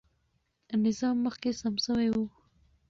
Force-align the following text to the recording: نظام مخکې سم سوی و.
نظام 0.85 1.15
مخکې 1.25 1.49
سم 1.59 1.73
سوی 1.85 2.09
و. 2.11 2.17